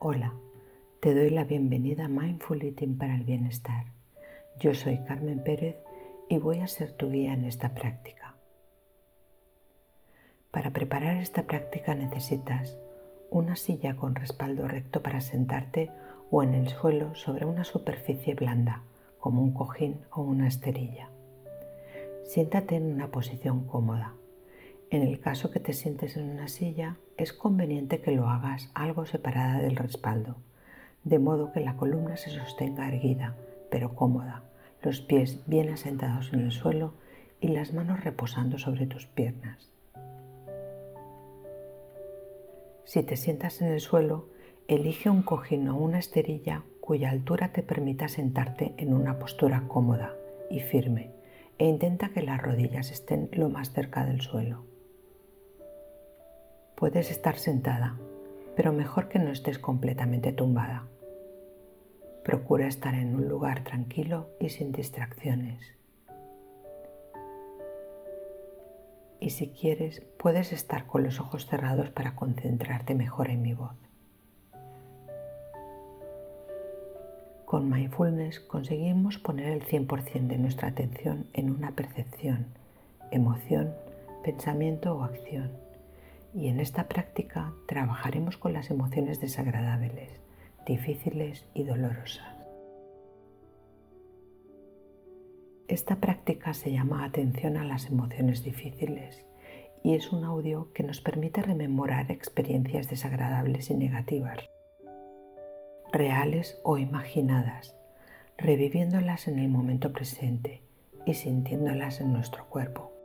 Hola, 0.00 0.32
te 1.00 1.12
doy 1.12 1.28
la 1.30 1.42
bienvenida 1.42 2.04
a 2.04 2.08
Mindful 2.08 2.62
Eating 2.62 2.98
para 2.98 3.16
el 3.16 3.24
Bienestar. 3.24 3.86
Yo 4.60 4.72
soy 4.72 4.98
Carmen 4.98 5.42
Pérez 5.42 5.74
y 6.28 6.38
voy 6.38 6.60
a 6.60 6.68
ser 6.68 6.92
tu 6.92 7.10
guía 7.10 7.32
en 7.32 7.44
esta 7.44 7.74
práctica. 7.74 8.36
Para 10.52 10.70
preparar 10.70 11.16
esta 11.16 11.48
práctica 11.48 11.96
necesitas 11.96 12.78
una 13.30 13.56
silla 13.56 13.96
con 13.96 14.14
respaldo 14.14 14.68
recto 14.68 15.02
para 15.02 15.20
sentarte 15.20 15.90
o 16.30 16.44
en 16.44 16.54
el 16.54 16.68
suelo 16.68 17.16
sobre 17.16 17.44
una 17.44 17.64
superficie 17.64 18.36
blanda, 18.36 18.84
como 19.18 19.42
un 19.42 19.52
cojín 19.52 19.98
o 20.12 20.22
una 20.22 20.46
esterilla. 20.46 21.10
Siéntate 22.22 22.76
en 22.76 22.84
una 22.84 23.08
posición 23.08 23.66
cómoda. 23.66 24.14
En 24.90 25.02
el 25.02 25.20
caso 25.20 25.50
que 25.50 25.60
te 25.60 25.74
sientes 25.74 26.16
en 26.16 26.30
una 26.30 26.48
silla, 26.48 26.96
es 27.18 27.34
conveniente 27.34 28.00
que 28.00 28.12
lo 28.12 28.28
hagas 28.28 28.70
algo 28.72 29.04
separada 29.04 29.60
del 29.60 29.76
respaldo, 29.76 30.36
de 31.04 31.18
modo 31.18 31.52
que 31.52 31.60
la 31.60 31.76
columna 31.76 32.16
se 32.16 32.30
sostenga 32.30 32.88
erguida, 32.88 33.36
pero 33.70 33.94
cómoda, 33.94 34.44
los 34.82 35.02
pies 35.02 35.42
bien 35.46 35.68
asentados 35.68 36.32
en 36.32 36.40
el 36.40 36.52
suelo 36.52 36.94
y 37.38 37.48
las 37.48 37.74
manos 37.74 38.02
reposando 38.02 38.56
sobre 38.58 38.86
tus 38.86 39.06
piernas. 39.06 39.70
Si 42.84 43.02
te 43.02 43.18
sientas 43.18 43.60
en 43.60 43.68
el 43.68 43.80
suelo, 43.80 44.30
elige 44.68 45.10
un 45.10 45.22
cojín 45.22 45.68
o 45.68 45.76
una 45.76 45.98
esterilla 45.98 46.62
cuya 46.80 47.10
altura 47.10 47.52
te 47.52 47.62
permita 47.62 48.08
sentarte 48.08 48.72
en 48.78 48.94
una 48.94 49.18
postura 49.18 49.64
cómoda 49.68 50.14
y 50.50 50.60
firme 50.60 51.10
e 51.58 51.66
intenta 51.66 52.08
que 52.08 52.22
las 52.22 52.40
rodillas 52.40 52.90
estén 52.90 53.28
lo 53.32 53.50
más 53.50 53.72
cerca 53.72 54.06
del 54.06 54.22
suelo. 54.22 54.64
Puedes 56.78 57.10
estar 57.10 57.36
sentada, 57.40 57.96
pero 58.54 58.72
mejor 58.72 59.08
que 59.08 59.18
no 59.18 59.32
estés 59.32 59.58
completamente 59.58 60.32
tumbada. 60.32 60.86
Procura 62.22 62.68
estar 62.68 62.94
en 62.94 63.16
un 63.16 63.26
lugar 63.26 63.64
tranquilo 63.64 64.28
y 64.38 64.50
sin 64.50 64.70
distracciones. 64.70 65.60
Y 69.18 69.30
si 69.30 69.48
quieres, 69.48 70.06
puedes 70.20 70.52
estar 70.52 70.86
con 70.86 71.02
los 71.02 71.18
ojos 71.18 71.46
cerrados 71.46 71.90
para 71.90 72.14
concentrarte 72.14 72.94
mejor 72.94 73.30
en 73.30 73.42
mi 73.42 73.54
voz. 73.54 73.74
Con 77.44 77.68
mindfulness 77.68 78.38
conseguimos 78.38 79.18
poner 79.18 79.48
el 79.48 79.64
100% 79.64 80.28
de 80.28 80.38
nuestra 80.38 80.68
atención 80.68 81.26
en 81.32 81.50
una 81.50 81.72
percepción, 81.72 82.46
emoción, 83.10 83.74
pensamiento 84.22 84.94
o 84.94 85.02
acción 85.02 85.66
y 86.34 86.48
en 86.48 86.60
esta 86.60 86.88
práctica 86.88 87.52
trabajaremos 87.66 88.36
con 88.36 88.52
las 88.52 88.70
emociones 88.70 89.20
desagradables, 89.20 90.20
difíciles 90.66 91.46
y 91.54 91.64
dolorosas. 91.64 92.36
Esta 95.68 95.96
práctica 95.96 96.54
se 96.54 96.72
llama 96.72 97.04
atención 97.04 97.56
a 97.56 97.64
las 97.64 97.86
emociones 97.86 98.42
difíciles 98.42 99.26
y 99.82 99.94
es 99.94 100.12
un 100.12 100.24
audio 100.24 100.72
que 100.72 100.82
nos 100.82 101.00
permite 101.00 101.42
rememorar 101.42 102.10
experiencias 102.10 102.88
desagradables 102.88 103.70
y 103.70 103.74
negativas, 103.74 104.48
reales 105.92 106.58
o 106.64 106.78
imaginadas, 106.78 107.76
reviviéndolas 108.36 109.28
en 109.28 109.38
el 109.38 109.48
momento 109.48 109.92
presente 109.92 110.62
y 111.04 111.14
sintiéndolas 111.14 112.00
en 112.00 112.12
nuestro 112.12 112.48
cuerpo. 112.48 112.97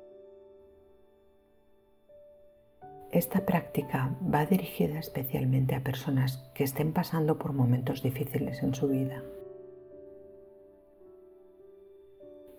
Esta 3.13 3.45
práctica 3.45 4.17
va 4.25 4.47
dirigida 4.47 4.97
especialmente 4.97 5.75
a 5.75 5.83
personas 5.83 6.49
que 6.55 6.63
estén 6.63 6.93
pasando 6.93 7.37
por 7.37 7.53
momentos 7.53 8.01
difíciles 8.01 8.63
en 8.63 8.73
su 8.73 8.87
vida. 8.87 9.21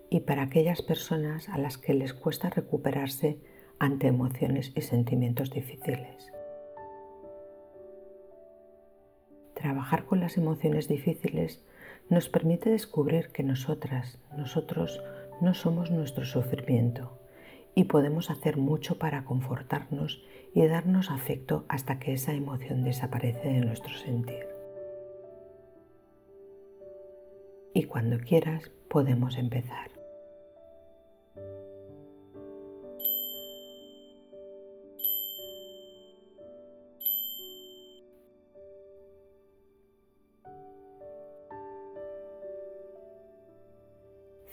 Y 0.09 0.21
para 0.21 0.43
aquellas 0.43 0.81
personas 0.81 1.49
a 1.49 1.57
las 1.57 1.77
que 1.77 1.93
les 1.93 2.13
cuesta 2.13 2.49
recuperarse 2.49 3.37
ante 3.79 4.07
emociones 4.07 4.71
y 4.75 4.81
sentimientos 4.81 5.51
difíciles. 5.51 6.31
Trabajar 9.55 10.05
con 10.05 10.21
las 10.21 10.37
emociones 10.37 10.87
difíciles 10.87 11.65
nos 12.09 12.29
permite 12.29 12.69
descubrir 12.69 13.27
que 13.33 13.43
nosotras, 13.43 14.19
nosotros, 14.37 15.03
no 15.41 15.53
somos 15.53 15.91
nuestro 15.91 16.23
sufrimiento 16.23 17.19
y 17.75 17.83
podemos 17.83 18.31
hacer 18.31 18.55
mucho 18.55 18.97
para 18.97 19.25
confortarnos 19.25 20.23
y 20.55 20.65
darnos 20.67 21.11
afecto 21.11 21.65
hasta 21.67 21.99
que 21.99 22.13
esa 22.13 22.31
emoción 22.31 22.85
desaparece 22.85 23.49
de 23.49 23.59
nuestro 23.59 23.93
sentir. 23.93 24.47
Y 27.73 27.83
cuando 27.83 28.17
quieras 28.19 28.71
podemos 28.89 29.37
empezar. 29.37 29.91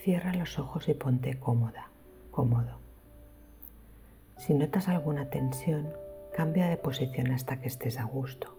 Cierra 0.03 0.34
los 0.34 0.59
ojos 0.59 0.89
y 0.89 0.95
ponte 0.95 1.39
cómoda, 1.39 1.93
cómodo. 2.33 2.91
Si 4.42 4.54
notas 4.54 4.88
alguna 4.88 5.30
tensión, 5.30 5.88
cambia 6.34 6.66
de 6.66 6.76
posición 6.76 7.30
hasta 7.30 7.60
que 7.60 7.69
estés 7.69 7.97
a 8.00 8.03
gusto. 8.03 8.58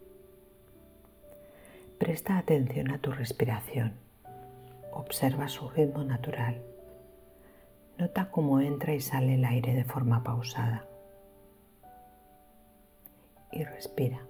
Presta 1.99 2.37
atención 2.37 2.89
a 2.89 2.99
tu 2.99 3.11
respiración. 3.11 3.99
Observa 4.93 5.49
su 5.49 5.69
ritmo 5.69 6.05
natural. 6.05 6.63
Nota 7.97 8.31
cómo 8.31 8.61
entra 8.61 8.93
y 8.93 9.01
sale 9.01 9.35
el 9.35 9.43
aire 9.43 9.73
de 9.73 9.83
forma 9.83 10.23
pausada. 10.23 10.87
Y 13.51 13.65
respira. 13.65 14.25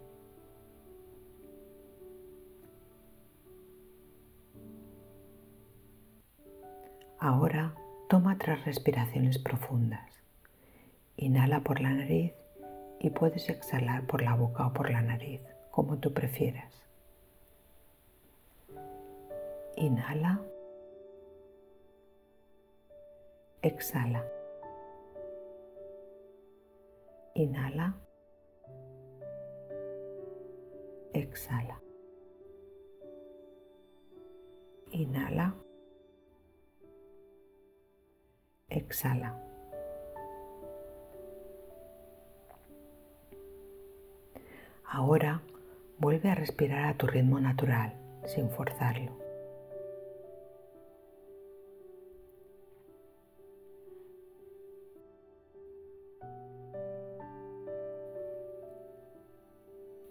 Ahora 7.20 7.76
toma 8.10 8.40
tres 8.40 8.66
respiraciones 8.66 9.38
profundas. 9.38 10.23
Inhala 11.24 11.62
por 11.62 11.80
la 11.80 11.90
nariz 11.90 12.34
y 13.00 13.10
puedes 13.10 13.48
exhalar 13.48 14.06
por 14.06 14.22
la 14.22 14.36
boca 14.36 14.68
o 14.68 14.74
por 14.74 14.92
la 14.92 15.02
nariz, 15.02 15.42
como 15.72 15.98
tú 15.98 16.14
prefieras. 16.14 16.84
Inhala. 19.78 20.42
Exhala. 23.62 24.26
Inhala. 27.36 27.96
Exhala. 31.14 31.82
Inhala. 34.92 35.56
Exhala. 38.68 39.53
Ahora 44.96 45.42
vuelve 45.98 46.30
a 46.30 46.36
respirar 46.36 46.86
a 46.86 46.94
tu 46.96 47.08
ritmo 47.08 47.40
natural, 47.40 47.96
sin 48.28 48.52
forzarlo. 48.52 49.12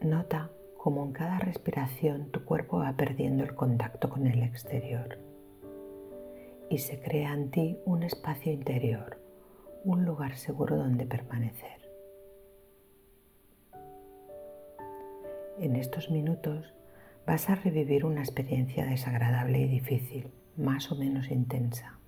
Nota 0.01 0.51
cómo 0.77 1.05
en 1.05 1.13
cada 1.13 1.39
respiración 1.39 2.33
tu 2.33 2.45
cuerpo 2.45 2.79
va 2.81 2.93
perdiendo 2.97 3.45
el 3.45 3.55
contacto 3.55 4.11
con 4.11 4.27
el 4.27 4.43
exterior 4.43 5.17
y 6.71 6.79
se 6.79 7.01
crea 7.01 7.35
en 7.35 7.53
ti 7.53 7.79
un 7.85 8.03
espacio 8.03 8.51
interior, 8.51 9.17
un 9.85 10.05
lugar 10.05 10.35
seguro 10.35 10.77
donde 10.77 11.07
permanecer. 11.07 11.82
En 15.59 15.77
estos 15.77 16.11
minutos 16.11 16.73
vas 17.27 17.51
a 17.51 17.55
revivir 17.55 18.05
una 18.07 18.23
experiencia 18.23 18.87
desagradable 18.87 19.59
y 19.61 19.69
difícil, 19.69 20.33
más 20.57 20.91
o 20.91 20.97
menos 20.97 21.31
intensa. 21.31 21.99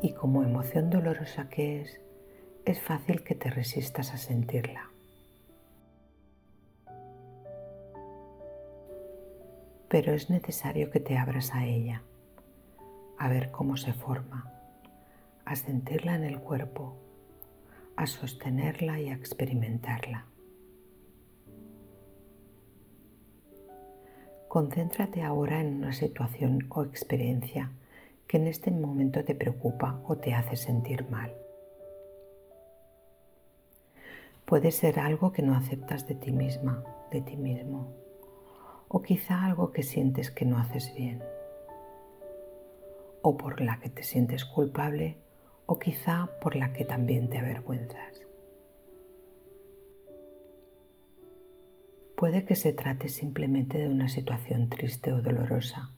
Y 0.00 0.12
como 0.12 0.44
emoción 0.44 0.88
dolorosa 0.88 1.48
que 1.48 1.80
es, 1.80 2.00
es 2.64 2.80
fácil 2.80 3.24
que 3.24 3.34
te 3.34 3.50
resistas 3.50 4.14
a 4.14 4.18
sentirla. 4.18 4.90
Pero 9.88 10.12
es 10.12 10.30
necesario 10.30 10.90
que 10.90 11.00
te 11.00 11.18
abras 11.18 11.54
a 11.54 11.66
ella, 11.66 12.02
a 13.18 13.28
ver 13.28 13.50
cómo 13.50 13.76
se 13.76 13.92
forma, 13.92 14.52
a 15.44 15.56
sentirla 15.56 16.14
en 16.14 16.24
el 16.24 16.40
cuerpo, 16.40 16.96
a 17.96 18.06
sostenerla 18.06 19.00
y 19.00 19.10
a 19.10 19.14
experimentarla. 19.14 20.26
Concéntrate 24.54 25.20
ahora 25.20 25.60
en 25.60 25.78
una 25.78 25.92
situación 25.92 26.68
o 26.68 26.84
experiencia 26.84 27.72
que 28.28 28.36
en 28.36 28.46
este 28.46 28.70
momento 28.70 29.24
te 29.24 29.34
preocupa 29.34 30.00
o 30.06 30.14
te 30.14 30.32
hace 30.32 30.54
sentir 30.54 31.10
mal. 31.10 31.34
Puede 34.44 34.70
ser 34.70 35.00
algo 35.00 35.32
que 35.32 35.42
no 35.42 35.56
aceptas 35.56 36.06
de 36.06 36.14
ti 36.14 36.30
misma, 36.30 36.84
de 37.10 37.20
ti 37.20 37.36
mismo, 37.36 37.88
o 38.86 39.02
quizá 39.02 39.44
algo 39.44 39.72
que 39.72 39.82
sientes 39.82 40.30
que 40.30 40.44
no 40.44 40.58
haces 40.58 40.94
bien, 40.94 41.20
o 43.22 43.36
por 43.36 43.60
la 43.60 43.80
que 43.80 43.90
te 43.90 44.04
sientes 44.04 44.44
culpable, 44.44 45.16
o 45.66 45.80
quizá 45.80 46.28
por 46.40 46.54
la 46.54 46.72
que 46.72 46.84
también 46.84 47.28
te 47.28 47.38
avergüenzas. 47.38 48.23
Puede 52.24 52.46
que 52.46 52.56
se 52.56 52.72
trate 52.72 53.10
simplemente 53.10 53.76
de 53.76 53.86
una 53.86 54.08
situación 54.08 54.70
triste 54.70 55.12
o 55.12 55.20
dolorosa, 55.20 55.90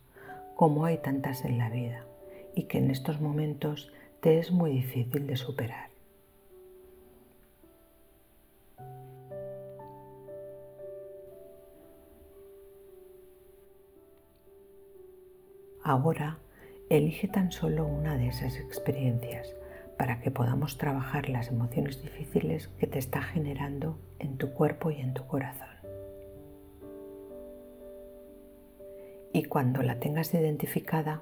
como 0.56 0.84
hay 0.84 0.98
tantas 0.98 1.44
en 1.44 1.56
la 1.56 1.70
vida, 1.70 2.04
y 2.52 2.64
que 2.64 2.78
en 2.78 2.90
estos 2.90 3.20
momentos 3.20 3.92
te 4.20 4.40
es 4.40 4.50
muy 4.50 4.72
difícil 4.72 5.28
de 5.28 5.36
superar. 5.36 5.90
Ahora 15.84 16.38
elige 16.90 17.28
tan 17.28 17.52
solo 17.52 17.86
una 17.86 18.16
de 18.16 18.26
esas 18.26 18.56
experiencias 18.56 19.54
para 19.96 20.20
que 20.20 20.32
podamos 20.32 20.76
trabajar 20.76 21.28
las 21.28 21.50
emociones 21.50 22.02
difíciles 22.02 22.66
que 22.80 22.88
te 22.88 22.98
está 22.98 23.22
generando 23.22 23.96
en 24.18 24.38
tu 24.38 24.52
cuerpo 24.54 24.90
y 24.90 25.00
en 25.00 25.14
tu 25.14 25.24
corazón. 25.28 25.75
Y 29.36 29.44
cuando 29.44 29.82
la 29.82 30.00
tengas 30.00 30.32
identificada, 30.32 31.20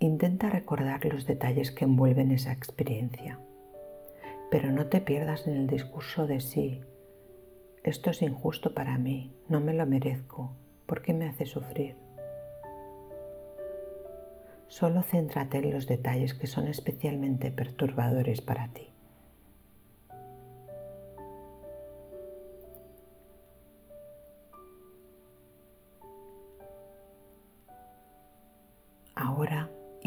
intenta 0.00 0.50
recordar 0.50 1.04
los 1.04 1.26
detalles 1.26 1.70
que 1.70 1.84
envuelven 1.84 2.32
esa 2.32 2.50
experiencia. 2.50 3.38
Pero 4.50 4.72
no 4.72 4.88
te 4.88 5.00
pierdas 5.00 5.46
en 5.46 5.54
el 5.54 5.66
discurso 5.68 6.26
de 6.26 6.40
sí, 6.40 6.80
esto 7.84 8.10
es 8.10 8.20
injusto 8.20 8.74
para 8.74 8.98
mí, 8.98 9.32
no 9.48 9.60
me 9.60 9.74
lo 9.74 9.86
merezco, 9.86 10.56
¿por 10.86 11.02
qué 11.02 11.14
me 11.14 11.28
hace 11.28 11.46
sufrir? 11.46 11.94
Solo 14.66 15.04
céntrate 15.04 15.58
en 15.58 15.70
los 15.70 15.86
detalles 15.86 16.34
que 16.34 16.48
son 16.48 16.66
especialmente 16.66 17.52
perturbadores 17.52 18.40
para 18.40 18.72
ti. 18.72 18.91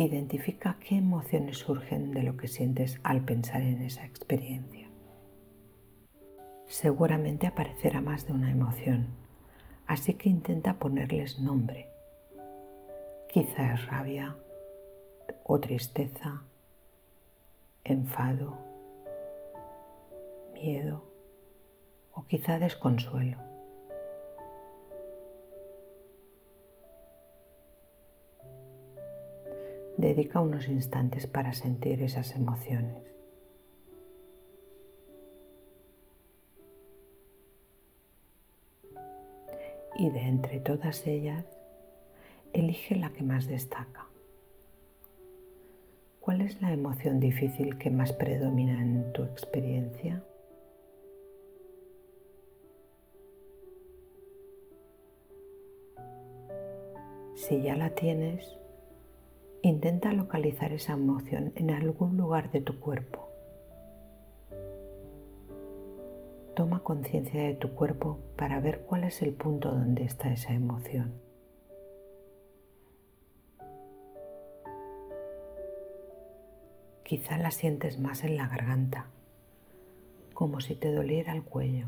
Identifica 0.03 0.77
qué 0.79 0.97
emociones 0.97 1.59
surgen 1.59 2.11
de 2.11 2.23
lo 2.23 2.35
que 2.37 2.47
sientes 2.47 2.99
al 3.03 3.23
pensar 3.23 3.61
en 3.61 3.81
esa 3.81 4.05
experiencia. 4.05 4.89
Seguramente 6.67 7.47
aparecerá 7.47 8.01
más 8.01 8.27
de 8.27 8.33
una 8.33 8.51
emoción, 8.51 9.07
así 9.87 10.15
que 10.15 10.29
intenta 10.29 10.79
ponerles 10.79 11.39
nombre. 11.39 11.89
Quizás 13.29 13.85
rabia 13.87 14.35
o 15.43 15.59
tristeza, 15.59 16.41
enfado, 17.83 18.57
miedo 20.53 21.03
o 22.13 22.25
quizá 22.25 22.59
desconsuelo. 22.59 23.54
Dedica 29.97 30.41
unos 30.41 30.67
instantes 30.67 31.25
para 31.25 31.53
sentir 31.53 32.01
esas 32.01 32.35
emociones. 32.35 33.01
Y 39.97 40.09
de 40.09 40.19
entre 40.19 40.59
todas 40.59 41.07
ellas, 41.07 41.45
elige 42.51 42.95
la 42.95 43.11
que 43.13 43.23
más 43.23 43.47
destaca. 43.47 44.05
¿Cuál 46.19 46.41
es 46.41 46.61
la 46.61 46.73
emoción 46.73 47.19
difícil 47.19 47.77
que 47.77 47.89
más 47.89 48.11
predomina 48.11 48.81
en 48.81 49.13
tu 49.13 49.23
experiencia? 49.23 50.23
Si 57.35 57.61
ya 57.61 57.75
la 57.75 57.91
tienes, 57.91 58.57
Intenta 59.65 60.13
localizar 60.13 60.73
esa 60.73 60.93
emoción 60.93 61.51
en 61.55 61.71
algún 61.71 62.17
lugar 62.17 62.51
de 62.51 62.61
tu 62.61 62.79
cuerpo. 62.79 63.27
Toma 66.55 66.83
conciencia 66.83 67.41
de 67.41 67.55
tu 67.55 67.73
cuerpo 67.73 68.19
para 68.35 68.59
ver 68.59 68.81
cuál 68.81 69.05
es 69.05 69.23
el 69.23 69.33
punto 69.33 69.71
donde 69.71 70.03
está 70.03 70.31
esa 70.31 70.53
emoción. 70.53 71.15
Quizá 77.03 77.39
la 77.39 77.49
sientes 77.49 77.97
más 77.97 78.23
en 78.23 78.37
la 78.37 78.47
garganta, 78.47 79.07
como 80.35 80.61
si 80.61 80.75
te 80.75 80.93
doliera 80.93 81.33
el 81.33 81.41
cuello, 81.41 81.87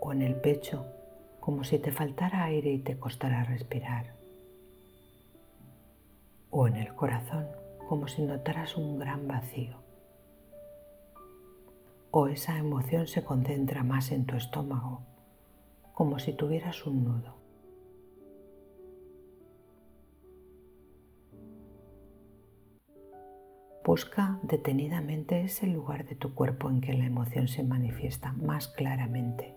o 0.00 0.12
en 0.12 0.22
el 0.22 0.34
pecho, 0.34 0.84
como 1.38 1.62
si 1.62 1.78
te 1.78 1.92
faltara 1.92 2.42
aire 2.42 2.72
y 2.72 2.80
te 2.80 2.98
costara 2.98 3.44
respirar 3.44 4.16
o 6.58 6.66
en 6.66 6.76
el 6.76 6.94
corazón 6.94 7.46
como 7.86 8.08
si 8.08 8.22
notaras 8.22 8.78
un 8.78 8.98
gran 8.98 9.28
vacío. 9.28 9.76
O 12.10 12.28
esa 12.28 12.56
emoción 12.56 13.06
se 13.06 13.22
concentra 13.22 13.84
más 13.84 14.10
en 14.10 14.24
tu 14.24 14.36
estómago, 14.36 15.02
como 15.92 16.18
si 16.18 16.32
tuvieras 16.32 16.86
un 16.86 17.04
nudo. 17.04 17.36
Busca 23.84 24.40
detenidamente 24.42 25.42
ese 25.42 25.66
lugar 25.66 26.06
de 26.06 26.14
tu 26.14 26.34
cuerpo 26.34 26.70
en 26.70 26.80
que 26.80 26.94
la 26.94 27.04
emoción 27.04 27.48
se 27.48 27.64
manifiesta 27.64 28.32
más 28.32 28.66
claramente. 28.66 29.55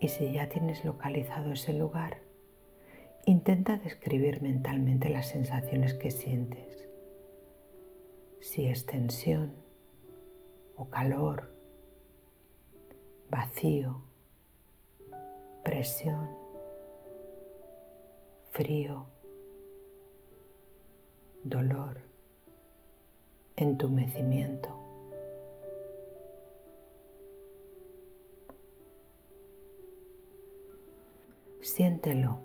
Y 0.00 0.08
si 0.08 0.32
ya 0.32 0.48
tienes 0.48 0.84
localizado 0.84 1.52
ese 1.52 1.72
lugar, 1.72 2.18
intenta 3.26 3.76
describir 3.76 4.40
mentalmente 4.42 5.08
las 5.08 5.28
sensaciones 5.28 5.94
que 5.94 6.10
sientes. 6.10 6.88
Si 8.40 8.66
es 8.66 8.86
tensión 8.86 9.52
o 10.76 10.88
calor, 10.88 11.50
vacío, 13.28 14.02
presión, 15.64 16.30
frío, 18.52 19.06
dolor, 21.42 22.00
entumecimiento. 23.56 24.77
Siéntelo 31.78 32.40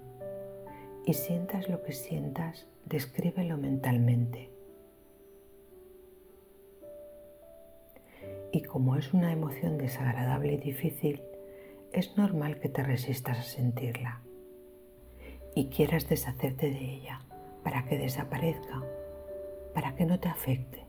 y 1.08 1.16
sientas 1.16 1.68
lo 1.68 1.82
que 1.82 1.92
sientas, 1.92 2.68
descríbelo 2.86 3.58
mentalmente. 3.58 4.52
Y 8.52 8.62
como 8.62 8.96
es 8.96 9.12
una 9.12 9.32
emoción 9.32 9.80
desagradable 9.80 10.54
y 10.54 10.58
difícil, 10.58 11.24
es 11.94 12.16
normal 12.16 12.60
que 12.60 12.70
te 12.70 12.84
resistas 12.84 13.40
a 13.40 13.42
sentirla 13.42 14.22
y 15.56 15.70
quieras 15.70 16.08
deshacerte 16.08 16.70
de 16.70 16.94
ella 16.94 17.22
para 17.64 17.86
que 17.86 17.98
desaparezca, 17.98 18.84
para 19.74 19.96
que 19.96 20.06
no 20.06 20.20
te 20.20 20.30
afecte. 20.30 20.86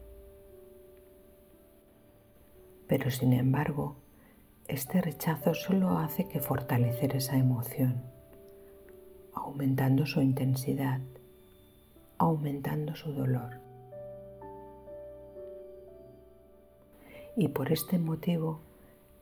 Pero 2.88 3.10
sin 3.10 3.32
embargo, 3.32 3.96
este 4.68 5.00
rechazo 5.00 5.54
solo 5.54 5.96
hace 5.96 6.28
que 6.28 6.40
fortalecer 6.40 7.16
esa 7.16 7.38
emoción 7.38 8.12
aumentando 9.34 10.06
su 10.06 10.20
intensidad, 10.20 11.00
aumentando 12.18 12.94
su 12.94 13.12
dolor. 13.12 13.60
Y 17.36 17.48
por 17.48 17.72
este 17.72 17.98
motivo 17.98 18.60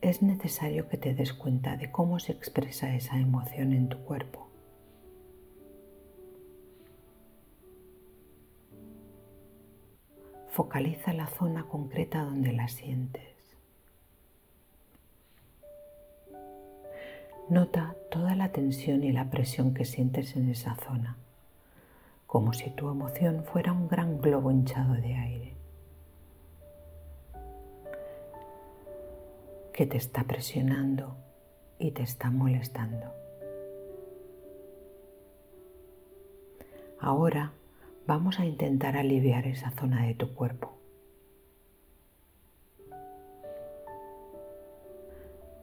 es 0.02 0.21
necesario 0.21 0.88
que 0.88 0.99
te 0.99 1.14
des 1.14 1.33
cuenta 1.33 1.76
de 1.76 1.90
cómo 1.90 2.19
se 2.19 2.33
expresa 2.33 2.95
esa 2.95 3.19
emoción 3.19 3.73
en 3.73 3.88
tu 3.88 3.99
cuerpo. 3.99 4.49
Focaliza 10.50 11.14
la 11.14 11.28
zona 11.28 11.64
concreta 11.64 12.23
donde 12.23 12.52
la 12.52 12.69
sientes. 12.69 13.32
Nota 17.52 17.97
toda 18.11 18.35
la 18.35 18.50
tensión 18.50 19.04
y 19.04 19.12
la 19.12 19.28
presión 19.28 19.75
que 19.75 19.85
sientes 19.85 20.37
en 20.37 20.49
esa 20.49 20.75
zona, 20.76 21.18
como 22.26 22.54
si 22.54 22.71
tu 22.71 22.88
emoción 22.88 23.44
fuera 23.44 23.75
un 23.75 23.88
gran 23.88 24.23
globo 24.23 24.50
hinchado 24.50 24.94
de 24.94 25.14
aire, 25.14 25.52
que 29.75 29.85
te 29.85 29.99
está 29.99 30.25
presionando 30.25 31.14
y 31.78 31.90
te 31.90 32.02
está 32.02 32.30
molestando. 32.30 33.12
Ahora 37.00 37.52
vamos 38.06 38.40
a 38.40 38.47
intentar 38.47 38.97
aliviar 38.97 39.47
esa 39.47 39.73
zona 39.73 40.06
de 40.06 40.14
tu 40.14 40.32
cuerpo. 40.32 40.73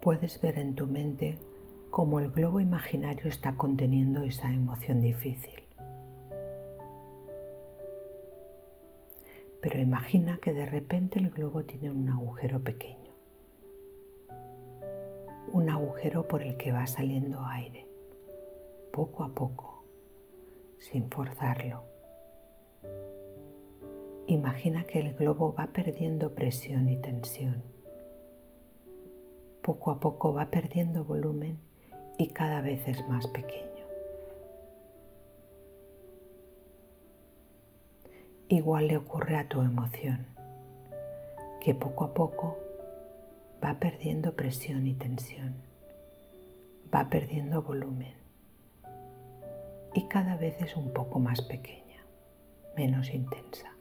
Puedes 0.03 0.39
ver 0.39 0.59
en 0.59 0.75
tu 0.75 0.85
mente 0.85 1.48
cómo 1.89 2.19
el 2.19 2.31
globo 2.31 2.59
imaginario 2.59 3.27
está 3.27 3.55
conteniendo 3.55 4.23
esa 4.23 4.51
emoción 4.51 5.01
difícil. 5.01 5.63
Pero 9.61 9.79
imagina 9.79 10.39
que 10.41 10.53
de 10.53 10.65
repente 10.65 11.19
el 11.19 11.29
globo 11.29 11.63
tiene 11.63 11.91
un 11.91 12.07
agujero 12.09 12.61
pequeño, 12.61 13.13
un 15.51 15.69
agujero 15.69 16.27
por 16.27 16.41
el 16.41 16.55
que 16.57 16.71
va 16.71 16.87
saliendo 16.87 17.45
aire, 17.45 17.85
poco 18.91 19.23
a 19.23 19.29
poco, 19.29 19.83
sin 20.77 21.09
forzarlo 21.09 21.89
Imagina 24.29 24.83
que 24.83 24.99
el 24.99 25.15
globo 25.15 25.55
va 25.55 25.65
perdiendo 25.73 26.35
presión 26.35 26.87
y 26.87 26.97
tensión. 26.97 27.63
Poco 29.63 29.89
a 29.89 29.99
poco 29.99 30.31
va 30.35 30.51
perdiendo 30.51 31.03
volumen 31.03 31.57
y 32.19 32.27
cada 32.27 32.59
vez 32.59 32.85
es 32.85 33.07
más 33.07 33.25
pequeño. 33.27 33.65
Igual 38.49 38.89
le 38.89 38.97
ocurre 38.97 39.37
a 39.37 39.47
tu 39.47 39.61
emoción, 39.61 40.27
que 41.61 41.73
poco 41.73 42.03
a 42.03 42.13
poco 42.13 42.57
va 43.63 43.79
perdiendo 43.79 44.35
presión 44.35 44.85
y 44.85 44.95
tensión, 44.95 45.55
va 46.93 47.09
perdiendo 47.09 47.61
volumen 47.61 48.13
y 49.93 50.07
cada 50.09 50.35
vez 50.35 50.61
es 50.61 50.75
un 50.75 50.91
poco 50.91 51.19
más 51.19 51.41
pequeña, 51.41 52.03
menos 52.75 53.13
intensa. 53.13 53.78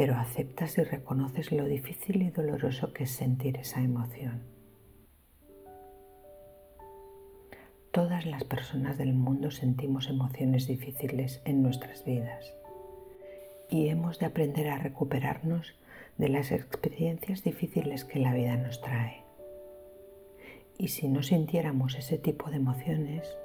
Pero 0.00 0.16
aceptas 0.16 0.78
y 0.78 0.82
reconoces 0.82 1.52
lo 1.52 1.66
difícil 1.66 2.22
y 2.22 2.30
doloroso 2.30 2.94
que 2.94 3.04
es 3.04 3.10
sentir 3.10 3.58
esa 3.58 3.82
emoción. 3.82 4.40
Todas 7.90 8.24
las 8.24 8.44
personas 8.44 8.96
del 8.96 9.12
mundo 9.12 9.50
sentimos 9.50 10.08
emociones 10.08 10.66
difíciles 10.66 11.42
en 11.44 11.62
nuestras 11.62 12.02
vidas 12.06 12.50
y 13.68 13.88
hemos 13.88 14.18
de 14.18 14.24
aprender 14.24 14.70
a 14.70 14.78
recuperarnos 14.78 15.74
de 16.16 16.30
las 16.30 16.50
experiencias 16.50 17.44
difíciles 17.44 18.06
que 18.06 18.20
la 18.20 18.32
vida 18.32 18.56
nos 18.56 18.80
trae. 18.80 19.22
Y 20.78 20.88
si 20.88 21.08
no 21.08 21.22
sintiéramos 21.22 21.94
ese 21.94 22.16
tipo 22.16 22.48
de 22.48 22.56
emociones, 22.56 23.36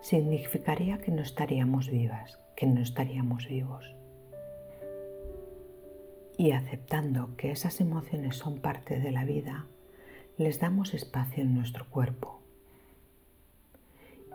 significaría 0.00 0.96
que 0.96 1.10
no 1.10 1.20
estaríamos 1.20 1.90
vivas, 1.90 2.40
que 2.56 2.64
no 2.64 2.80
estaríamos 2.80 3.46
vivos 3.46 3.97
y 6.38 6.52
aceptando 6.52 7.36
que 7.36 7.50
esas 7.50 7.80
emociones 7.80 8.36
son 8.36 8.60
parte 8.60 9.00
de 9.00 9.10
la 9.10 9.24
vida, 9.24 9.66
les 10.38 10.60
damos 10.60 10.94
espacio 10.94 11.42
en 11.42 11.52
nuestro 11.52 11.84
cuerpo. 11.90 12.40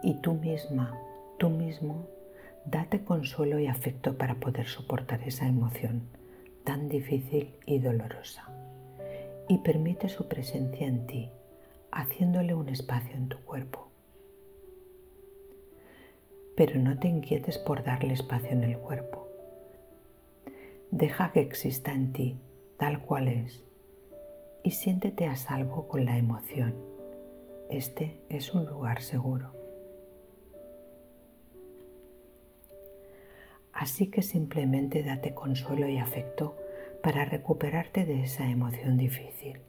Y 0.04 0.16
tú 0.16 0.34
misma, 0.34 1.00
tú 1.40 1.50
mismo, 1.50 2.10
date 2.66 3.06
consuelo 3.06 3.58
y 3.58 3.68
afecto 3.68 4.18
para 4.18 4.36
poder 4.36 4.68
soportar 4.68 5.24
esa 5.24 5.48
emoción 5.48 6.04
tan 6.66 6.90
difícil 6.90 7.56
y 7.66 7.80
dolorosa. 7.80 8.50
Y 9.48 9.60
permite 9.60 10.10
su 10.10 10.28
presencia 10.28 10.86
en 10.86 11.08
ti, 11.08 11.30
haciéndole 11.90 12.54
un 12.54 12.68
espacio 12.68 13.16
en 13.16 13.30
tu 13.30 13.38
cuerpo. 13.40 13.88
Pero 16.58 16.78
no 16.80 17.00
te 17.00 17.08
inquietes 17.08 17.58
por 17.58 17.82
darle 17.86 18.14
espacio 18.14 18.50
en 18.50 18.66
el 18.66 18.78
cuerpo 18.78 19.23
Deja 20.96 21.32
que 21.32 21.40
exista 21.40 21.92
en 21.92 22.14
ti 22.14 22.38
tal 22.78 23.02
cual 23.02 23.28
es 23.28 23.64
y 24.62 24.70
siéntete 24.70 25.26
a 25.26 25.36
salvo 25.36 25.88
con 25.88 26.06
la 26.06 26.20
emoción. 26.20 26.76
Este 27.72 28.22
es 28.30 28.54
un 28.54 28.68
lugar 28.68 29.02
seguro. 29.02 29.54
Así 33.74 34.12
que 34.12 34.22
simplemente 34.22 35.02
date 35.02 35.34
consuelo 35.34 35.88
y 35.88 35.98
afecto 35.98 36.56
para 37.02 37.26
recuperarte 37.26 38.06
de 38.06 38.26
esa 38.26 38.48
emoción 38.48 38.96
difícil. 38.96 39.62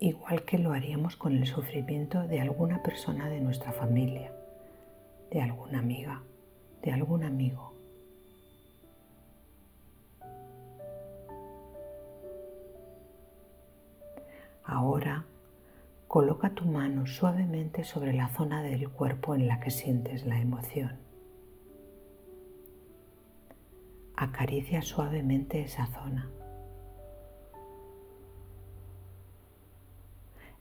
Igual 0.00 0.42
que 0.44 0.58
lo 0.58 0.72
haríamos 0.72 1.14
con 1.14 1.36
el 1.36 1.46
sufrimiento 1.46 2.26
de 2.26 2.40
alguna 2.40 2.82
persona 2.82 3.28
de 3.28 3.40
nuestra 3.40 3.70
familia, 3.70 4.32
de 5.30 5.40
alguna 5.40 5.78
amiga, 5.78 6.24
de 6.82 6.90
algún 6.90 7.22
amigo. 7.22 7.71
Ahora 14.72 15.26
coloca 16.08 16.54
tu 16.54 16.64
mano 16.64 17.06
suavemente 17.06 17.84
sobre 17.84 18.14
la 18.14 18.28
zona 18.28 18.62
del 18.62 18.88
cuerpo 18.88 19.34
en 19.34 19.46
la 19.46 19.60
que 19.60 19.70
sientes 19.70 20.24
la 20.24 20.40
emoción. 20.40 20.96
Acaricia 24.16 24.80
suavemente 24.80 25.60
esa 25.60 25.88
zona. 25.88 26.30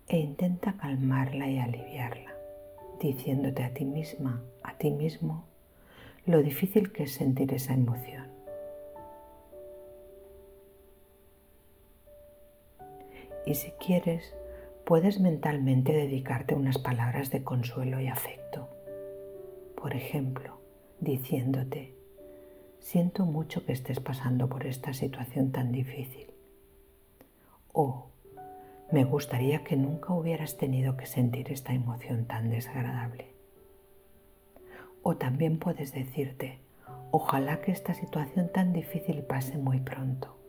E 0.09 0.17
intenta 0.17 0.73
calmarla 0.73 1.49
y 1.49 1.59
aliviarla, 1.59 2.33
diciéndote 2.99 3.63
a 3.63 3.73
ti 3.73 3.85
misma, 3.85 4.43
a 4.61 4.77
ti 4.77 4.91
mismo, 4.91 5.45
lo 6.25 6.43
difícil 6.43 6.91
que 6.91 7.03
es 7.03 7.13
sentir 7.13 7.53
esa 7.53 7.73
emoción. 7.73 8.20
Y 13.51 13.55
si 13.55 13.71
quieres, 13.71 14.33
puedes 14.85 15.19
mentalmente 15.19 15.91
dedicarte 15.91 16.55
unas 16.55 16.77
palabras 16.77 17.31
de 17.31 17.43
consuelo 17.43 17.99
y 17.99 18.07
afecto. 18.07 18.69
Por 19.75 19.93
ejemplo, 19.93 20.61
diciéndote, 21.01 21.93
siento 22.79 23.25
mucho 23.25 23.65
que 23.65 23.73
estés 23.73 23.99
pasando 23.99 24.47
por 24.47 24.65
esta 24.65 24.93
situación 24.93 25.51
tan 25.51 25.73
difícil. 25.73 26.33
O 27.73 28.11
me 28.89 29.03
gustaría 29.03 29.65
que 29.65 29.75
nunca 29.75 30.13
hubieras 30.13 30.55
tenido 30.55 30.95
que 30.95 31.05
sentir 31.05 31.51
esta 31.51 31.73
emoción 31.73 32.27
tan 32.27 32.49
desagradable. 32.49 33.33
O 35.03 35.17
también 35.17 35.59
puedes 35.59 35.93
decirte, 35.93 36.61
ojalá 37.11 37.59
que 37.59 37.73
esta 37.73 37.93
situación 37.93 38.49
tan 38.53 38.71
difícil 38.71 39.23
pase 39.23 39.57
muy 39.57 39.81
pronto 39.81 40.40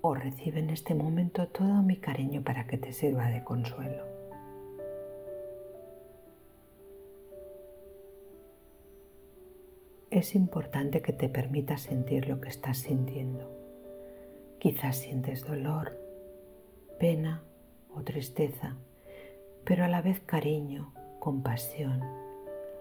o 0.00 0.14
recibe 0.14 0.60
en 0.60 0.70
este 0.70 0.94
momento 0.94 1.48
todo 1.48 1.82
mi 1.82 1.96
cariño 1.96 2.42
para 2.42 2.66
que 2.66 2.78
te 2.78 2.92
sirva 2.92 3.28
de 3.28 3.42
consuelo. 3.42 4.04
Es 10.10 10.34
importante 10.34 11.02
que 11.02 11.12
te 11.12 11.28
permitas 11.28 11.82
sentir 11.82 12.28
lo 12.28 12.40
que 12.40 12.48
estás 12.48 12.78
sintiendo. 12.78 13.50
Quizás 14.58 14.96
sientes 14.96 15.44
dolor, 15.44 15.98
pena 16.98 17.42
o 17.94 18.02
tristeza, 18.02 18.76
pero 19.64 19.84
a 19.84 19.88
la 19.88 20.00
vez 20.00 20.20
cariño, 20.20 20.94
compasión, 21.18 22.02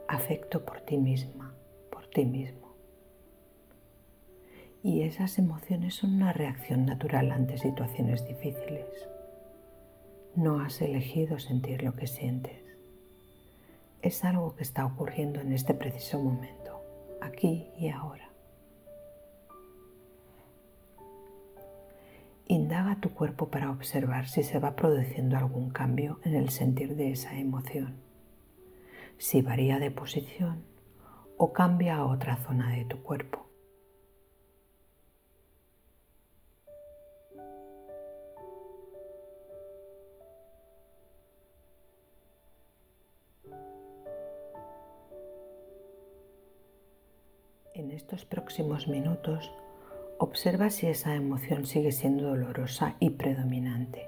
afecto 0.07 0.63
por 0.63 0.81
ti 0.81 0.97
misma, 0.97 1.55
por 1.89 2.07
ti 2.07 2.25
mismo 2.25 2.64
y 4.85 5.01
esas 5.01 5.39
emociones 5.39 5.95
son 5.95 6.13
una 6.13 6.31
reacción 6.31 6.85
natural 6.85 7.31
ante 7.31 7.57
situaciones 7.57 8.23
difíciles. 8.27 8.85
No 10.35 10.59
has 10.59 10.79
elegido 10.79 11.39
sentir 11.39 11.81
lo 11.81 11.95
que 11.95 12.05
sientes. 12.05 12.63
Es 14.03 14.23
algo 14.23 14.55
que 14.55 14.61
está 14.61 14.85
ocurriendo 14.85 15.41
en 15.41 15.53
este 15.53 15.73
preciso 15.73 16.21
momento, 16.21 16.83
aquí 17.19 17.71
y 17.79 17.89
ahora. 17.89 18.29
Indaga 22.45 22.99
tu 23.01 23.09
cuerpo 23.09 23.47
para 23.47 23.71
observar 23.71 24.27
si 24.27 24.43
se 24.43 24.59
va 24.59 24.75
produciendo 24.75 25.35
algún 25.35 25.71
cambio 25.71 26.19
en 26.23 26.35
el 26.35 26.49
sentir 26.49 26.95
de 26.95 27.09
esa 27.11 27.35
emoción. 27.39 27.95
si 29.17 29.41
varía 29.41 29.79
de 29.79 29.89
posición 29.89 30.63
o 31.37 31.53
cambia 31.53 31.95
a 31.95 32.05
otra 32.05 32.35
zona 32.35 32.69
de 32.75 32.85
tu 32.85 33.01
cuerpo. 33.01 33.44
Próximos 48.23 48.87
minutos, 48.87 49.51
observa 50.17 50.69
si 50.69 50.87
esa 50.87 51.15
emoción 51.15 51.65
sigue 51.65 51.91
siendo 51.91 52.29
dolorosa 52.29 52.95
y 53.01 53.09
predominante. 53.09 54.07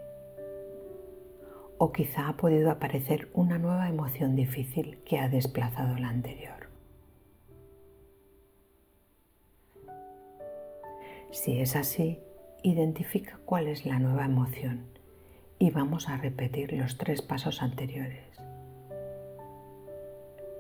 O 1.78 1.92
quizá 1.92 2.30
ha 2.30 2.38
podido 2.38 2.72
aparecer 2.72 3.30
una 3.34 3.58
nueva 3.58 3.90
emoción 3.90 4.36
difícil 4.36 5.00
que 5.04 5.20
ha 5.20 5.28
desplazado 5.28 5.98
la 5.98 6.10
anterior. 6.10 6.70
Si 11.32 11.60
es 11.60 11.76
así, 11.76 12.20
identifica 12.64 13.40
cuál 13.46 13.68
es 13.68 13.86
la 13.86 14.00
nueva 14.00 14.26
emoción 14.26 14.86
y 15.60 15.72
vamos 15.72 16.08
a 16.08 16.18
repetir 16.18 16.74
los 16.74 16.98
tres 16.98 17.22
pasos 17.22 17.62
anteriores. 17.62 18.47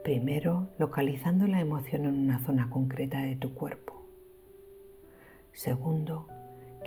Primero, 0.08 0.70
localizando 0.78 1.48
la 1.48 1.60
emoción 1.60 2.06
en 2.06 2.18
una 2.18 2.40
zona 2.40 2.70
concreta 2.70 3.24
de 3.24 3.36
tu 3.36 3.54
cuerpo. 3.54 4.06
Segundo, 5.52 6.30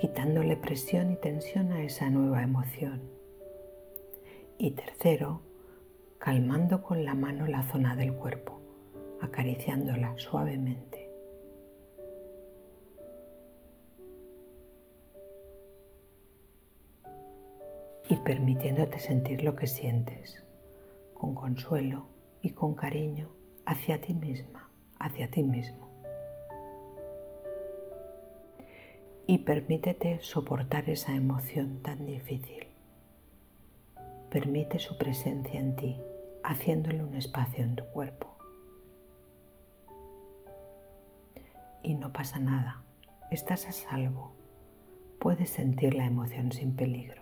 quitándole 0.01 0.57
presión 0.57 1.13
y 1.13 1.17
tensión 1.17 1.71
a 1.71 1.83
esa 1.83 2.09
nueva 2.09 2.43
emoción. 2.43 3.03
Y 4.57 4.71
tercero, 4.71 5.43
calmando 6.19 6.83
con 6.83 7.05
la 7.05 7.13
mano 7.13 7.47
la 7.47 7.63
zona 7.65 7.95
del 7.95 8.15
cuerpo, 8.15 8.63
acariciándola 9.21 10.17
suavemente. 10.17 11.11
Y 18.09 18.17
permitiéndote 18.25 18.99
sentir 18.99 19.45
lo 19.45 19.57
que 19.57 19.67
sientes, 19.67 20.43
con 21.13 21.35
consuelo 21.35 22.07
y 22.43 22.51
con 22.51 22.75
cariño 22.75 23.29
hacia 23.67 24.01
ti 24.01 24.15
misma, 24.15 24.69
hacia 24.99 25.31
ti 25.31 25.43
mismo. 25.43 25.89
Y 29.27 29.39
permítete 29.39 30.21
soportar 30.23 30.91
esa 30.91 31.15
emoción 31.15 31.83
tan 31.83 32.05
difícil. 32.05 32.67
Permite 34.31 34.79
su 34.79 34.99
presencia 34.99 35.61
en 35.61 35.77
ti, 35.77 35.97
haciéndole 36.43 37.05
un 37.05 37.15
espacio 37.15 37.63
en 37.63 37.77
tu 37.77 37.85
cuerpo. 37.87 38.37
Y 41.83 41.95
no 41.95 42.13
pasa 42.13 42.39
nada, 42.39 42.83
estás 43.31 43.67
a 43.67 43.73
salvo, 43.73 44.33
puedes 45.19 45.51
sentir 45.51 45.95
la 45.95 46.07
emoción 46.07 46.53
sin 46.53 46.75
peligro. 46.75 47.20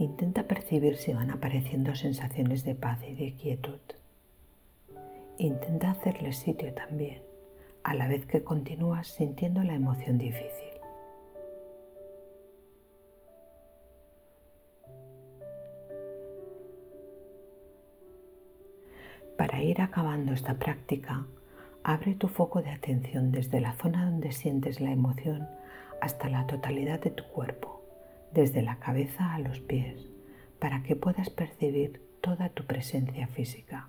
Intenta 0.00 0.44
percibir 0.44 0.96
si 0.96 1.12
van 1.12 1.30
apareciendo 1.30 1.94
sensaciones 1.94 2.64
de 2.64 2.74
paz 2.74 3.00
y 3.06 3.14
de 3.14 3.34
quietud. 3.34 3.80
Intenta 5.36 5.90
hacerle 5.90 6.32
sitio 6.32 6.72
también, 6.72 7.22
a 7.84 7.94
la 7.94 8.08
vez 8.08 8.24
que 8.24 8.42
continúas 8.42 9.08
sintiendo 9.08 9.62
la 9.62 9.74
emoción 9.74 10.16
difícil. 10.16 10.70
Para 19.36 19.62
ir 19.62 19.82
acabando 19.82 20.32
esta 20.32 20.54
práctica, 20.54 21.26
abre 21.82 22.14
tu 22.14 22.28
foco 22.28 22.62
de 22.62 22.70
atención 22.70 23.32
desde 23.32 23.60
la 23.60 23.74
zona 23.74 24.06
donde 24.06 24.32
sientes 24.32 24.80
la 24.80 24.92
emoción 24.92 25.46
hasta 26.00 26.30
la 26.30 26.46
totalidad 26.46 27.00
de 27.00 27.10
tu 27.10 27.24
cuerpo 27.24 27.79
desde 28.32 28.62
la 28.62 28.78
cabeza 28.78 29.34
a 29.34 29.38
los 29.38 29.60
pies, 29.60 30.10
para 30.58 30.82
que 30.82 30.96
puedas 30.96 31.30
percibir 31.30 32.02
toda 32.20 32.50
tu 32.50 32.64
presencia 32.64 33.26
física, 33.26 33.88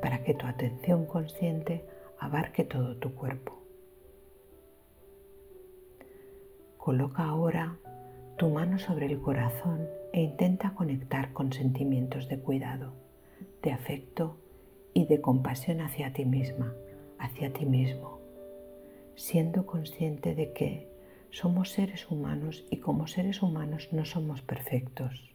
para 0.00 0.22
que 0.22 0.34
tu 0.34 0.46
atención 0.46 1.06
consciente 1.06 1.84
abarque 2.18 2.64
todo 2.64 2.96
tu 2.96 3.14
cuerpo. 3.14 3.62
Coloca 6.76 7.24
ahora 7.24 7.78
tu 8.36 8.50
mano 8.50 8.78
sobre 8.78 9.06
el 9.06 9.20
corazón 9.20 9.88
e 10.12 10.20
intenta 10.20 10.74
conectar 10.74 11.32
con 11.32 11.52
sentimientos 11.52 12.28
de 12.28 12.38
cuidado, 12.38 12.92
de 13.62 13.72
afecto 13.72 14.36
y 14.92 15.06
de 15.06 15.20
compasión 15.20 15.80
hacia 15.80 16.12
ti 16.12 16.24
misma, 16.24 16.74
hacia 17.18 17.52
ti 17.52 17.64
mismo, 17.64 18.20
siendo 19.16 19.66
consciente 19.66 20.34
de 20.34 20.52
que 20.52 20.93
somos 21.34 21.70
seres 21.70 22.08
humanos 22.08 22.64
y 22.70 22.76
como 22.76 23.08
seres 23.08 23.42
humanos 23.42 23.88
no 23.90 24.04
somos 24.04 24.40
perfectos, 24.40 25.34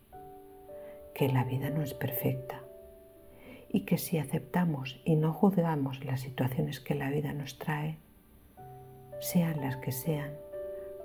que 1.13 1.27
la 1.27 1.43
vida 1.43 1.69
no 1.71 1.83
es 1.83 1.93
perfecta 1.93 2.61
y 3.67 3.81
que 3.81 3.97
si 3.97 4.17
aceptamos 4.17 5.01
y 5.03 5.17
no 5.17 5.33
juzgamos 5.33 6.05
las 6.05 6.21
situaciones 6.21 6.79
que 6.79 6.95
la 6.95 7.09
vida 7.09 7.33
nos 7.33 7.59
trae, 7.59 7.97
sean 9.19 9.59
las 9.59 9.75
que 9.75 9.91
sean, 9.91 10.31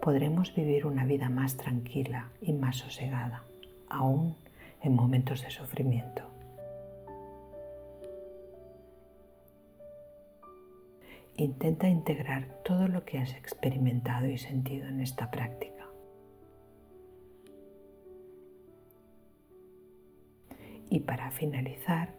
podremos 0.01 0.55
vivir 0.55 0.87
una 0.87 1.05
vida 1.05 1.29
más 1.29 1.57
tranquila 1.57 2.29
y 2.41 2.53
más 2.53 2.77
sosegada, 2.77 3.43
aún 3.89 4.37
en 4.81 4.95
momentos 4.95 5.43
de 5.43 5.51
sufrimiento. 5.51 6.34
Intenta 11.37 11.89
integrar 11.89 12.63
todo 12.65 12.87
lo 12.87 13.05
que 13.05 13.19
has 13.19 13.35
experimentado 13.35 14.27
y 14.27 14.39
sentido 14.39 14.87
en 14.87 15.01
esta 15.01 15.31
práctica. 15.33 15.89
Y 20.91 21.01
para 21.01 21.33
finalizar, 21.33 22.15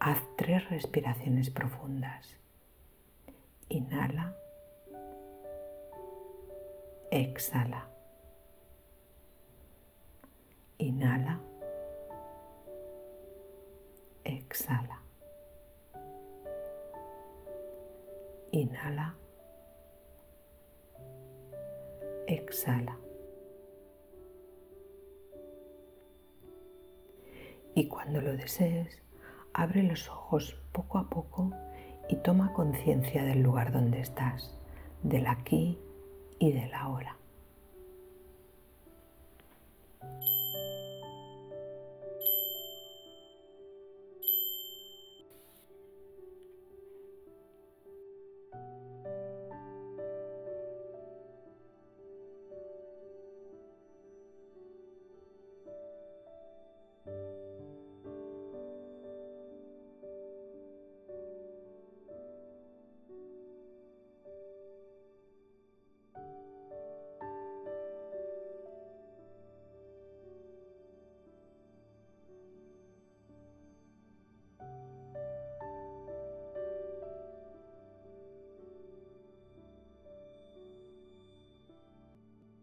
haz 0.00 0.18
tres 0.36 0.68
respiraciones 0.70 1.50
profundas. 1.50 2.36
Inhala. 3.68 4.34
Exhala. 7.12 7.88
Inhala. 10.78 11.40
Exhala. 14.24 15.01
Inhala. 18.52 19.16
Exhala. 22.26 22.98
Y 27.74 27.88
cuando 27.88 28.20
lo 28.20 28.36
desees, 28.36 29.02
abre 29.54 29.82
los 29.82 30.08
ojos 30.10 30.54
poco 30.72 30.98
a 30.98 31.08
poco 31.08 31.50
y 32.10 32.16
toma 32.16 32.52
conciencia 32.52 33.24
del 33.24 33.42
lugar 33.42 33.72
donde 33.72 34.00
estás, 34.00 34.54
del 35.02 35.26
aquí 35.26 35.78
y 36.38 36.52
del 36.52 36.74
ahora. 36.74 37.16